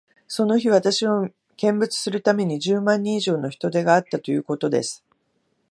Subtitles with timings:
[0.27, 5.03] その日、私を見物するために、十万人以上の人出があったということです。